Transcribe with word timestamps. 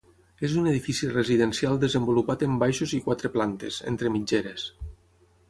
És 0.47 0.53
un 0.61 0.69
edifici 0.69 1.09
residencial 1.11 1.77
desenvolupat 1.83 2.47
en 2.47 2.57
baixos 2.65 2.95
i 2.99 3.03
quatre 3.09 3.33
plantes, 3.37 3.79
entre 3.93 4.13
mitgeres. 4.17 4.67